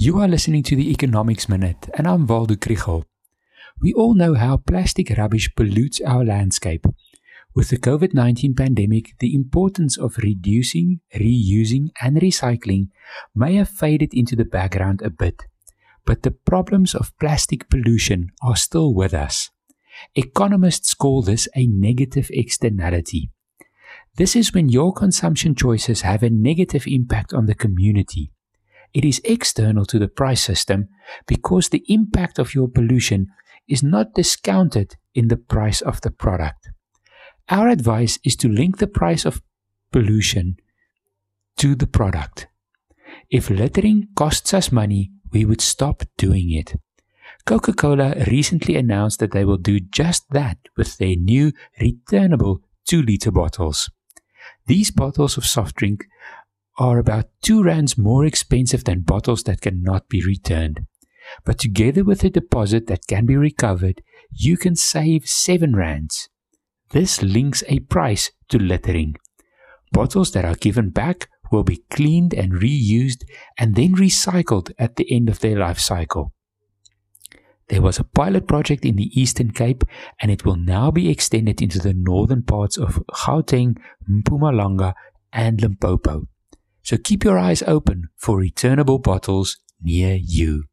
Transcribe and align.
You 0.00 0.20
are 0.20 0.28
listening 0.28 0.62
to 0.62 0.76
the 0.76 0.92
Economics 0.92 1.48
Minute, 1.48 1.90
and 1.94 2.06
I'm 2.06 2.24
Waldo 2.24 2.54
Krugell. 2.54 3.02
We 3.80 3.92
all 3.94 4.14
know 4.14 4.34
how 4.34 4.58
plastic 4.58 5.10
rubbish 5.18 5.52
pollutes 5.56 6.00
our 6.06 6.24
landscape. 6.24 6.86
With 7.52 7.70
the 7.70 7.78
COVID 7.78 8.14
19 8.14 8.54
pandemic, 8.54 9.16
the 9.18 9.34
importance 9.34 9.98
of 9.98 10.16
reducing, 10.18 11.00
reusing, 11.16 11.88
and 12.00 12.16
recycling 12.18 12.90
may 13.34 13.56
have 13.56 13.68
faded 13.68 14.14
into 14.14 14.36
the 14.36 14.44
background 14.44 15.02
a 15.02 15.10
bit, 15.10 15.46
but 16.06 16.22
the 16.22 16.30
problems 16.30 16.94
of 16.94 17.18
plastic 17.18 17.68
pollution 17.68 18.30
are 18.40 18.54
still 18.54 18.94
with 18.94 19.12
us. 19.12 19.50
Economists 20.14 20.94
call 20.94 21.22
this 21.22 21.48
a 21.56 21.66
negative 21.66 22.30
externality. 22.32 23.32
This 24.14 24.36
is 24.36 24.54
when 24.54 24.68
your 24.68 24.92
consumption 24.92 25.56
choices 25.56 26.02
have 26.02 26.22
a 26.22 26.30
negative 26.30 26.84
impact 26.86 27.34
on 27.34 27.46
the 27.46 27.56
community. 27.56 28.30
It 28.94 29.04
is 29.04 29.20
external 29.24 29.84
to 29.86 29.98
the 29.98 30.08
price 30.08 30.42
system 30.42 30.88
because 31.26 31.68
the 31.68 31.84
impact 31.88 32.38
of 32.38 32.54
your 32.54 32.68
pollution 32.68 33.28
is 33.68 33.82
not 33.82 34.14
discounted 34.14 34.96
in 35.14 35.28
the 35.28 35.36
price 35.36 35.80
of 35.80 36.00
the 36.00 36.10
product. 36.10 36.70
Our 37.48 37.68
advice 37.68 38.18
is 38.24 38.36
to 38.36 38.48
link 38.48 38.78
the 38.78 38.86
price 38.86 39.24
of 39.24 39.42
pollution 39.92 40.56
to 41.58 41.74
the 41.74 41.86
product. 41.86 42.46
If 43.30 43.50
littering 43.50 44.08
costs 44.16 44.54
us 44.54 44.72
money, 44.72 45.10
we 45.32 45.44
would 45.44 45.60
stop 45.60 46.02
doing 46.16 46.50
it. 46.52 46.74
Coca 47.44 47.72
Cola 47.72 48.14
recently 48.26 48.76
announced 48.76 49.20
that 49.20 49.32
they 49.32 49.44
will 49.44 49.56
do 49.56 49.80
just 49.80 50.28
that 50.30 50.58
with 50.76 50.98
their 50.98 51.16
new 51.16 51.52
returnable 51.80 52.60
2 52.86 53.02
liter 53.02 53.30
bottles. 53.30 53.90
These 54.66 54.90
bottles 54.90 55.36
of 55.36 55.46
soft 55.46 55.76
drink 55.76 56.04
are 56.78 56.98
about 56.98 57.26
2 57.42 57.62
rands 57.64 57.98
more 57.98 58.24
expensive 58.24 58.84
than 58.84 59.00
bottles 59.00 59.42
that 59.42 59.60
cannot 59.60 60.08
be 60.08 60.24
returned. 60.24 60.86
But 61.44 61.58
together 61.58 62.04
with 62.04 62.24
a 62.24 62.30
deposit 62.30 62.86
that 62.86 63.06
can 63.08 63.26
be 63.26 63.36
recovered, 63.36 64.00
you 64.32 64.56
can 64.56 64.76
save 64.76 65.26
7 65.26 65.74
rands. 65.74 66.28
This 66.90 67.22
links 67.22 67.62
a 67.68 67.80
price 67.80 68.30
to 68.48 68.58
littering. 68.58 69.16
Bottles 69.92 70.32
that 70.32 70.44
are 70.44 70.54
given 70.54 70.90
back 70.90 71.28
will 71.50 71.64
be 71.64 71.82
cleaned 71.90 72.32
and 72.32 72.52
reused 72.52 73.24
and 73.58 73.74
then 73.74 73.94
recycled 73.94 74.72
at 74.78 74.96
the 74.96 75.10
end 75.10 75.28
of 75.28 75.40
their 75.40 75.58
life 75.58 75.78
cycle. 75.78 76.32
There 77.68 77.82
was 77.82 77.98
a 77.98 78.04
pilot 78.04 78.46
project 78.46 78.84
in 78.84 78.96
the 78.96 79.10
Eastern 79.20 79.50
Cape 79.50 79.84
and 80.20 80.30
it 80.30 80.44
will 80.44 80.56
now 80.56 80.90
be 80.90 81.10
extended 81.10 81.60
into 81.60 81.78
the 81.78 81.92
northern 81.94 82.42
parts 82.42 82.78
of 82.78 83.02
Gauteng, 83.10 83.76
Mpumalanga, 84.10 84.94
and 85.32 85.60
Limpopo. 85.60 86.28
So 86.88 86.96
keep 86.96 87.22
your 87.22 87.38
eyes 87.38 87.62
open 87.66 88.08
for 88.16 88.38
returnable 88.38 88.98
bottles 88.98 89.58
near 89.78 90.14
you. 90.14 90.64